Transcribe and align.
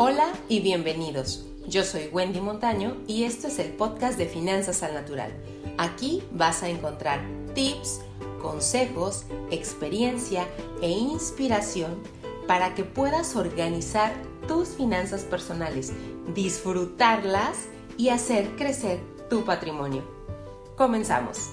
Hola 0.00 0.32
y 0.48 0.60
bienvenidos. 0.60 1.44
Yo 1.66 1.82
soy 1.82 2.08
Wendy 2.12 2.40
Montaño 2.40 2.98
y 3.08 3.24
esto 3.24 3.48
es 3.48 3.58
el 3.58 3.72
podcast 3.72 4.16
de 4.16 4.26
Finanzas 4.26 4.84
al 4.84 4.94
Natural. 4.94 5.32
Aquí 5.76 6.22
vas 6.30 6.62
a 6.62 6.68
encontrar 6.68 7.20
tips, 7.52 8.02
consejos, 8.40 9.24
experiencia 9.50 10.46
e 10.82 10.88
inspiración 10.88 12.00
para 12.46 12.76
que 12.76 12.84
puedas 12.84 13.34
organizar 13.34 14.12
tus 14.46 14.68
finanzas 14.68 15.22
personales, 15.22 15.92
disfrutarlas 16.32 17.66
y 17.96 18.10
hacer 18.10 18.54
crecer 18.54 19.00
tu 19.28 19.44
patrimonio. 19.44 20.04
Comenzamos. 20.76 21.50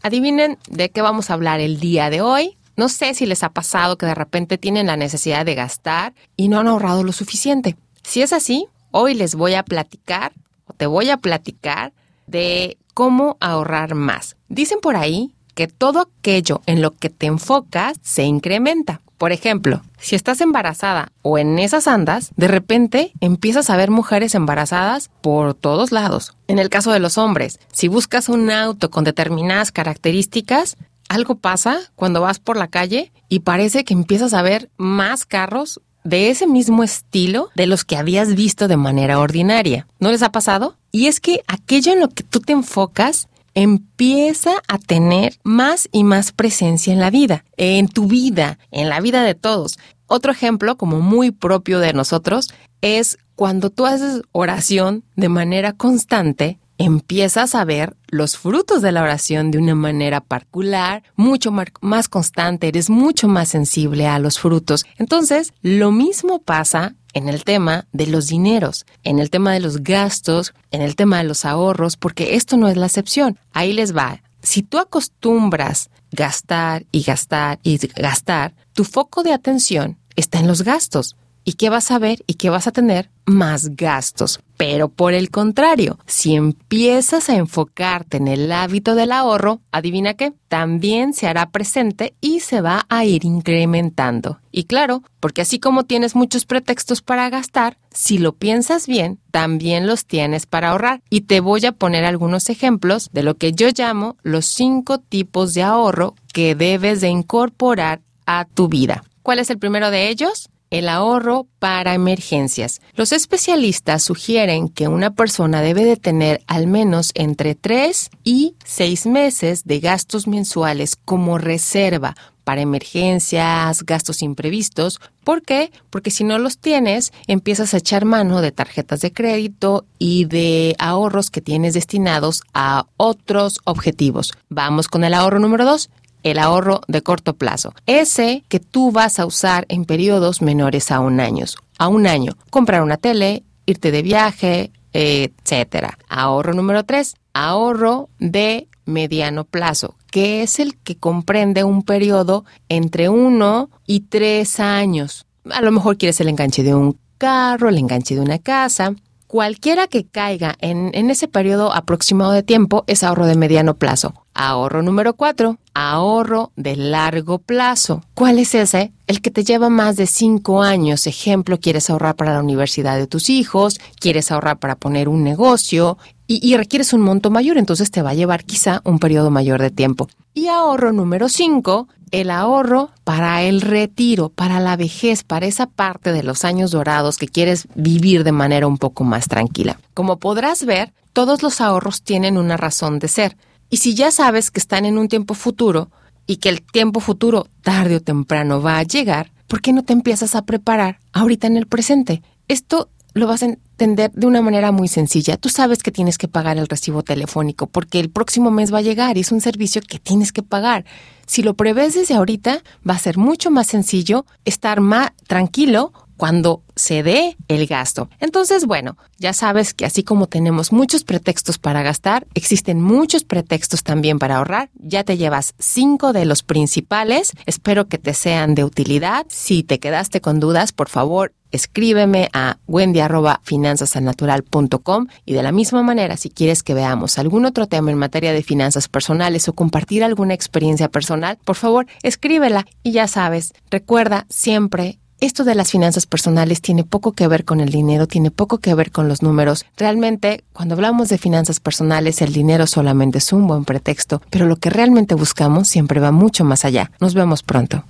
Adivinen 0.00 0.58
de 0.68 0.90
qué 0.90 1.02
vamos 1.02 1.30
a 1.30 1.34
hablar 1.34 1.58
el 1.58 1.80
día 1.80 2.08
de 2.08 2.20
hoy. 2.20 2.56
No 2.82 2.88
sé 2.88 3.14
si 3.14 3.26
les 3.26 3.44
ha 3.44 3.50
pasado 3.50 3.96
que 3.96 4.06
de 4.06 4.14
repente 4.16 4.58
tienen 4.58 4.88
la 4.88 4.96
necesidad 4.96 5.46
de 5.46 5.54
gastar 5.54 6.14
y 6.36 6.48
no 6.48 6.58
han 6.58 6.66
ahorrado 6.66 7.04
lo 7.04 7.12
suficiente. 7.12 7.76
Si 8.02 8.22
es 8.22 8.32
así, 8.32 8.66
hoy 8.90 9.14
les 9.14 9.36
voy 9.36 9.54
a 9.54 9.62
platicar 9.62 10.32
o 10.66 10.72
te 10.72 10.86
voy 10.86 11.08
a 11.08 11.18
platicar 11.18 11.92
de 12.26 12.78
cómo 12.92 13.36
ahorrar 13.38 13.94
más. 13.94 14.34
Dicen 14.48 14.80
por 14.80 14.96
ahí 14.96 15.32
que 15.54 15.68
todo 15.68 16.00
aquello 16.00 16.60
en 16.66 16.82
lo 16.82 16.90
que 16.90 17.08
te 17.08 17.26
enfocas 17.26 17.98
se 18.02 18.24
incrementa. 18.24 19.00
Por 19.16 19.30
ejemplo, 19.30 19.82
si 20.00 20.16
estás 20.16 20.40
embarazada 20.40 21.12
o 21.22 21.38
en 21.38 21.60
esas 21.60 21.86
andas, 21.86 22.32
de 22.34 22.48
repente 22.48 23.12
empiezas 23.20 23.70
a 23.70 23.76
ver 23.76 23.92
mujeres 23.92 24.34
embarazadas 24.34 25.08
por 25.20 25.54
todos 25.54 25.92
lados. 25.92 26.36
En 26.48 26.58
el 26.58 26.68
caso 26.68 26.90
de 26.90 26.98
los 26.98 27.16
hombres, 27.16 27.60
si 27.70 27.86
buscas 27.86 28.28
un 28.28 28.50
auto 28.50 28.90
con 28.90 29.04
determinadas 29.04 29.70
características, 29.70 30.76
algo 31.08 31.36
pasa 31.36 31.78
cuando 31.94 32.20
vas 32.20 32.38
por 32.38 32.56
la 32.56 32.68
calle 32.68 33.12
y 33.28 33.40
parece 33.40 33.84
que 33.84 33.94
empiezas 33.94 34.34
a 34.34 34.42
ver 34.42 34.70
más 34.76 35.24
carros 35.24 35.80
de 36.04 36.30
ese 36.30 36.46
mismo 36.46 36.82
estilo 36.82 37.50
de 37.54 37.66
los 37.66 37.84
que 37.84 37.96
habías 37.96 38.34
visto 38.34 38.68
de 38.68 38.76
manera 38.76 39.18
ordinaria. 39.18 39.86
¿No 40.00 40.10
les 40.10 40.22
ha 40.22 40.32
pasado? 40.32 40.76
Y 40.90 41.06
es 41.06 41.20
que 41.20 41.42
aquello 41.46 41.92
en 41.92 42.00
lo 42.00 42.08
que 42.08 42.24
tú 42.24 42.40
te 42.40 42.52
enfocas 42.52 43.28
empieza 43.54 44.52
a 44.68 44.78
tener 44.78 45.38
más 45.42 45.88
y 45.92 46.04
más 46.04 46.32
presencia 46.32 46.92
en 46.92 47.00
la 47.00 47.10
vida, 47.10 47.44
en 47.56 47.88
tu 47.88 48.06
vida, 48.06 48.58
en 48.70 48.88
la 48.88 49.00
vida 49.00 49.22
de 49.22 49.34
todos. 49.34 49.78
Otro 50.06 50.32
ejemplo, 50.32 50.76
como 50.76 51.00
muy 51.00 51.30
propio 51.30 51.78
de 51.78 51.92
nosotros, 51.92 52.50
es 52.80 53.18
cuando 53.34 53.70
tú 53.70 53.86
haces 53.86 54.22
oración 54.32 55.04
de 55.16 55.28
manera 55.28 55.72
constante, 55.72 56.58
empiezas 56.84 57.54
a 57.54 57.64
ver 57.64 57.96
los 58.08 58.36
frutos 58.36 58.82
de 58.82 58.92
la 58.92 59.02
oración 59.02 59.50
de 59.50 59.58
una 59.58 59.74
manera 59.74 60.20
particular, 60.20 61.02
mucho 61.16 61.52
más 61.80 62.08
constante, 62.08 62.68
eres 62.68 62.90
mucho 62.90 63.28
más 63.28 63.48
sensible 63.48 64.06
a 64.06 64.18
los 64.18 64.38
frutos. 64.38 64.84
Entonces, 64.98 65.52
lo 65.62 65.92
mismo 65.92 66.40
pasa 66.40 66.94
en 67.14 67.28
el 67.28 67.44
tema 67.44 67.86
de 67.92 68.06
los 68.06 68.28
dineros, 68.28 68.86
en 69.04 69.18
el 69.18 69.30
tema 69.30 69.52
de 69.52 69.60
los 69.60 69.82
gastos, 69.82 70.54
en 70.70 70.82
el 70.82 70.96
tema 70.96 71.18
de 71.18 71.24
los 71.24 71.44
ahorros, 71.44 71.96
porque 71.96 72.36
esto 72.36 72.56
no 72.56 72.68
es 72.68 72.76
la 72.76 72.86
excepción. 72.86 73.38
Ahí 73.52 73.72
les 73.72 73.96
va. 73.96 74.22
Si 74.42 74.62
tú 74.62 74.78
acostumbras 74.78 75.90
gastar 76.10 76.84
y 76.90 77.02
gastar 77.02 77.58
y 77.62 77.78
gastar, 77.94 78.54
tu 78.72 78.84
foco 78.84 79.22
de 79.22 79.32
atención 79.32 79.98
está 80.16 80.38
en 80.40 80.46
los 80.46 80.62
gastos. 80.62 81.16
¿Y 81.44 81.54
qué 81.54 81.70
vas 81.70 81.90
a 81.90 81.98
ver 81.98 82.22
y 82.26 82.34
qué 82.34 82.50
vas 82.50 82.66
a 82.66 82.72
tener? 82.72 83.10
Más 83.26 83.74
gastos. 83.74 84.40
Pero 84.56 84.88
por 84.88 85.12
el 85.12 85.30
contrario, 85.30 85.98
si 86.06 86.36
empiezas 86.36 87.28
a 87.28 87.36
enfocarte 87.36 88.18
en 88.18 88.28
el 88.28 88.52
hábito 88.52 88.94
del 88.94 89.10
ahorro, 89.10 89.60
adivina 89.72 90.14
qué, 90.14 90.32
también 90.46 91.14
se 91.14 91.26
hará 91.26 91.50
presente 91.50 92.14
y 92.20 92.40
se 92.40 92.60
va 92.60 92.86
a 92.88 93.04
ir 93.04 93.24
incrementando. 93.24 94.38
Y 94.52 94.64
claro, 94.64 95.02
porque 95.18 95.40
así 95.40 95.58
como 95.58 95.84
tienes 95.84 96.14
muchos 96.14 96.44
pretextos 96.44 97.02
para 97.02 97.28
gastar, 97.28 97.76
si 97.90 98.18
lo 98.18 98.34
piensas 98.34 98.86
bien, 98.86 99.18
también 99.32 99.88
los 99.88 100.06
tienes 100.06 100.46
para 100.46 100.70
ahorrar. 100.70 101.02
Y 101.10 101.22
te 101.22 101.40
voy 101.40 101.66
a 101.66 101.72
poner 101.72 102.04
algunos 102.04 102.50
ejemplos 102.50 103.10
de 103.12 103.24
lo 103.24 103.36
que 103.36 103.52
yo 103.52 103.68
llamo 103.76 104.16
los 104.22 104.46
cinco 104.46 104.98
tipos 104.98 105.54
de 105.54 105.62
ahorro 105.64 106.14
que 106.32 106.54
debes 106.54 107.00
de 107.00 107.08
incorporar 107.08 108.00
a 108.26 108.44
tu 108.44 108.68
vida. 108.68 109.02
¿Cuál 109.22 109.38
es 109.38 109.50
el 109.50 109.58
primero 109.58 109.90
de 109.90 110.08
ellos? 110.08 110.48
El 110.72 110.88
ahorro 110.88 111.46
para 111.58 111.92
emergencias. 111.92 112.80
Los 112.94 113.12
especialistas 113.12 114.02
sugieren 114.02 114.70
que 114.70 114.88
una 114.88 115.10
persona 115.10 115.60
debe 115.60 115.84
de 115.84 115.98
tener 115.98 116.42
al 116.46 116.66
menos 116.66 117.12
entre 117.14 117.54
3 117.54 118.10
y 118.24 118.56
6 118.64 119.06
meses 119.06 119.64
de 119.64 119.80
gastos 119.80 120.26
mensuales 120.26 120.96
como 120.96 121.36
reserva 121.36 122.16
para 122.42 122.62
emergencias, 122.62 123.84
gastos 123.84 124.22
imprevistos. 124.22 124.98
¿Por 125.24 125.42
qué? 125.42 125.70
Porque 125.90 126.10
si 126.10 126.24
no 126.24 126.38
los 126.38 126.58
tienes, 126.58 127.12
empiezas 127.26 127.74
a 127.74 127.76
echar 127.76 128.06
mano 128.06 128.40
de 128.40 128.50
tarjetas 128.50 129.00
de 129.02 129.12
crédito 129.12 129.84
y 129.98 130.24
de 130.24 130.74
ahorros 130.78 131.30
que 131.30 131.40
tienes 131.40 131.74
destinados 131.74 132.42
a 132.54 132.86
otros 132.96 133.60
objetivos. 133.64 134.32
Vamos 134.48 134.88
con 134.88 135.04
el 135.04 135.14
ahorro 135.14 135.38
número 135.38 135.64
2, 135.64 135.90
el 136.22 136.38
ahorro 136.38 136.80
de 136.88 137.02
corto 137.02 137.34
plazo. 137.34 137.74
Ese 137.86 138.44
que 138.48 138.60
tú 138.60 138.92
vas 138.92 139.18
a 139.18 139.26
usar 139.26 139.66
en 139.68 139.84
periodos 139.84 140.42
menores 140.42 140.90
a 140.90 141.00
un 141.00 141.20
año. 141.20 141.46
A 141.78 141.88
un 141.88 142.06
año. 142.06 142.32
Comprar 142.50 142.82
una 142.82 142.96
tele, 142.96 143.44
irte 143.66 143.90
de 143.90 144.02
viaje, 144.02 144.72
etcétera. 144.92 145.98
Ahorro 146.08 146.54
número 146.54 146.84
tres. 146.84 147.16
Ahorro 147.34 148.08
de 148.18 148.68
mediano 148.84 149.44
plazo, 149.44 149.94
que 150.10 150.42
es 150.42 150.58
el 150.58 150.76
que 150.76 150.96
comprende 150.96 151.64
un 151.64 151.82
periodo 151.82 152.44
entre 152.68 153.08
uno 153.08 153.70
y 153.86 154.00
tres 154.00 154.60
años. 154.60 155.26
A 155.50 155.60
lo 155.62 155.72
mejor 155.72 155.96
quieres 155.96 156.20
el 156.20 156.28
enganche 156.28 156.62
de 156.62 156.74
un 156.74 156.98
carro, 157.18 157.68
el 157.68 157.78
enganche 157.78 158.14
de 158.14 158.20
una 158.20 158.38
casa. 158.38 158.94
Cualquiera 159.26 159.86
que 159.86 160.04
caiga 160.04 160.56
en, 160.60 160.90
en 160.92 161.10
ese 161.10 161.26
periodo 161.26 161.72
aproximado 161.72 162.32
de 162.32 162.42
tiempo 162.42 162.84
es 162.86 163.02
ahorro 163.02 163.26
de 163.26 163.36
mediano 163.36 163.74
plazo. 163.74 164.14
Ahorro 164.34 164.82
número 164.82 165.14
cuatro, 165.14 165.58
ahorro 165.74 166.52
de 166.56 166.76
largo 166.76 167.38
plazo. 167.38 168.02
¿Cuál 168.14 168.38
es 168.38 168.54
ese? 168.54 168.92
El 169.06 169.20
que 169.20 169.30
te 169.30 169.44
lleva 169.44 169.68
más 169.68 169.96
de 169.96 170.06
cinco 170.06 170.62
años. 170.62 171.06
Ejemplo, 171.06 171.58
quieres 171.58 171.90
ahorrar 171.90 172.16
para 172.16 172.34
la 172.34 172.40
universidad 172.40 172.96
de 172.96 173.06
tus 173.06 173.30
hijos, 173.30 173.78
quieres 173.98 174.30
ahorrar 174.30 174.58
para 174.58 174.76
poner 174.76 175.08
un 175.08 175.24
negocio 175.24 175.98
y, 176.40 176.56
requieres 176.56 176.94
un 176.94 177.02
monto 177.02 177.30
mayor, 177.30 177.58
entonces 177.58 177.90
te 177.90 178.00
va 178.00 178.10
a 178.10 178.14
llevar 178.14 178.44
quizá 178.44 178.80
un 178.84 178.98
periodo 178.98 179.30
mayor 179.30 179.60
de 179.60 179.70
tiempo. 179.70 180.08
Y 180.32 180.46
ahorro 180.46 180.90
número 180.90 181.28
cinco, 181.28 181.88
el 182.10 182.30
ahorro 182.30 182.90
para 183.04 183.42
el 183.42 183.60
retiro, 183.60 184.30
para 184.30 184.58
la 184.58 184.76
vejez, 184.76 185.24
para 185.24 185.44
esa 185.44 185.66
parte 185.66 186.10
de 186.10 186.22
los 186.22 186.46
años 186.46 186.70
dorados 186.70 187.18
que 187.18 187.28
quieres 187.28 187.68
vivir 187.74 188.24
de 188.24 188.32
manera 188.32 188.66
un 188.66 188.78
poco 188.78 189.04
más 189.04 189.28
tranquila. 189.28 189.78
Como 189.92 190.18
podrás 190.18 190.64
ver, 190.64 190.94
todos 191.12 191.42
los 191.42 191.60
ahorros 191.60 192.02
tienen 192.02 192.38
una 192.38 192.56
razón 192.56 192.98
de 192.98 193.08
ser. 193.08 193.36
Y 193.72 193.78
si 193.78 193.94
ya 193.94 194.10
sabes 194.10 194.50
que 194.50 194.60
están 194.60 194.84
en 194.84 194.98
un 194.98 195.08
tiempo 195.08 195.32
futuro 195.32 195.90
y 196.26 196.36
que 196.36 196.50
el 196.50 196.60
tiempo 196.60 197.00
futuro 197.00 197.46
tarde 197.62 197.96
o 197.96 198.00
temprano 198.00 198.60
va 198.60 198.76
a 198.76 198.82
llegar, 198.82 199.32
¿por 199.48 199.62
qué 199.62 199.72
no 199.72 199.82
te 199.82 199.94
empiezas 199.94 200.34
a 200.34 200.42
preparar 200.42 201.00
ahorita 201.14 201.46
en 201.46 201.56
el 201.56 201.66
presente? 201.66 202.20
Esto 202.48 202.90
lo 203.14 203.26
vas 203.26 203.42
a 203.42 203.46
entender 203.46 204.12
de 204.12 204.26
una 204.26 204.42
manera 204.42 204.72
muy 204.72 204.88
sencilla. 204.88 205.38
Tú 205.38 205.48
sabes 205.48 205.82
que 205.82 205.90
tienes 205.90 206.18
que 206.18 206.28
pagar 206.28 206.58
el 206.58 206.68
recibo 206.68 207.02
telefónico 207.02 207.66
porque 207.66 207.98
el 207.98 208.10
próximo 208.10 208.50
mes 208.50 208.74
va 208.74 208.78
a 208.78 208.82
llegar 208.82 209.16
y 209.16 209.20
es 209.20 209.32
un 209.32 209.40
servicio 209.40 209.80
que 209.80 209.98
tienes 209.98 210.32
que 210.32 210.42
pagar. 210.42 210.84
Si 211.26 211.42
lo 211.42 211.54
prevés 211.54 211.94
desde 211.94 212.12
ahorita, 212.12 212.62
va 212.86 212.92
a 212.92 212.98
ser 212.98 213.16
mucho 213.16 213.50
más 213.50 213.68
sencillo 213.68 214.26
estar 214.44 214.82
más 214.82 215.12
tranquilo 215.26 215.94
cuando 216.22 216.62
se 216.76 217.02
dé 217.02 217.36
el 217.48 217.66
gasto. 217.66 218.08
Entonces, 218.20 218.64
bueno, 218.64 218.96
ya 219.18 219.32
sabes 219.32 219.74
que 219.74 219.84
así 219.84 220.04
como 220.04 220.28
tenemos 220.28 220.70
muchos 220.70 221.02
pretextos 221.02 221.58
para 221.58 221.82
gastar, 221.82 222.28
existen 222.34 222.80
muchos 222.80 223.24
pretextos 223.24 223.82
también 223.82 224.20
para 224.20 224.36
ahorrar. 224.36 224.70
Ya 224.74 225.02
te 225.02 225.16
llevas 225.16 225.54
cinco 225.58 226.12
de 226.12 226.24
los 226.24 226.44
principales. 226.44 227.32
Espero 227.44 227.88
que 227.88 227.98
te 227.98 228.14
sean 228.14 228.54
de 228.54 228.62
utilidad. 228.62 229.26
Si 229.30 229.64
te 229.64 229.80
quedaste 229.80 230.20
con 230.20 230.38
dudas, 230.38 230.70
por 230.70 230.88
favor, 230.88 231.32
escríbeme 231.50 232.28
a 232.32 232.58
wendy.finanzasalnatural.com 232.68 235.08
y 235.24 235.32
de 235.32 235.42
la 235.42 235.50
misma 235.50 235.82
manera, 235.82 236.16
si 236.16 236.30
quieres 236.30 236.62
que 236.62 236.74
veamos 236.74 237.18
algún 237.18 237.46
otro 237.46 237.66
tema 237.66 237.90
en 237.90 237.98
materia 237.98 238.32
de 238.32 238.44
finanzas 238.44 238.86
personales 238.86 239.48
o 239.48 239.54
compartir 239.54 240.04
alguna 240.04 240.34
experiencia 240.34 240.88
personal, 240.88 241.36
por 241.44 241.56
favor, 241.56 241.88
escríbela 242.04 242.64
y 242.84 242.92
ya 242.92 243.08
sabes, 243.08 243.54
recuerda 243.70 244.26
siempre 244.28 245.00
esto 245.22 245.44
de 245.44 245.54
las 245.54 245.70
finanzas 245.70 246.06
personales 246.06 246.60
tiene 246.60 246.82
poco 246.82 247.12
que 247.12 247.28
ver 247.28 247.44
con 247.44 247.60
el 247.60 247.68
dinero, 247.68 248.08
tiene 248.08 248.32
poco 248.32 248.58
que 248.58 248.74
ver 248.74 248.90
con 248.90 249.06
los 249.06 249.22
números. 249.22 249.64
Realmente, 249.76 250.42
cuando 250.52 250.74
hablamos 250.74 251.08
de 251.08 251.16
finanzas 251.16 251.60
personales, 251.60 252.20
el 252.22 252.32
dinero 252.32 252.66
solamente 252.66 253.18
es 253.18 253.32
un 253.32 253.46
buen 253.46 253.64
pretexto, 253.64 254.20
pero 254.30 254.46
lo 254.46 254.56
que 254.56 254.68
realmente 254.68 255.14
buscamos 255.14 255.68
siempre 255.68 256.00
va 256.00 256.10
mucho 256.10 256.44
más 256.44 256.64
allá. 256.64 256.90
Nos 256.98 257.14
vemos 257.14 257.44
pronto. 257.44 257.84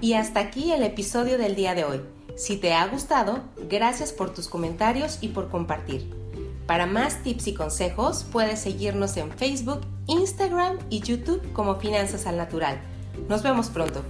Y 0.00 0.14
hasta 0.14 0.40
aquí 0.40 0.72
el 0.72 0.82
episodio 0.82 1.38
del 1.38 1.54
día 1.54 1.76
de 1.76 1.84
hoy. 1.84 2.00
Si 2.36 2.56
te 2.56 2.72
ha 2.72 2.84
gustado, 2.88 3.38
gracias 3.68 4.12
por 4.12 4.34
tus 4.34 4.48
comentarios 4.48 5.18
y 5.20 5.28
por 5.28 5.48
compartir. 5.48 6.19
Para 6.70 6.86
más 6.86 7.24
tips 7.24 7.48
y 7.48 7.54
consejos 7.54 8.24
puedes 8.30 8.60
seguirnos 8.60 9.16
en 9.16 9.32
Facebook, 9.32 9.80
Instagram 10.06 10.78
y 10.88 11.00
YouTube 11.00 11.52
como 11.52 11.74
Finanzas 11.80 12.28
al 12.28 12.36
Natural. 12.36 12.80
Nos 13.28 13.42
vemos 13.42 13.70
pronto. 13.70 14.04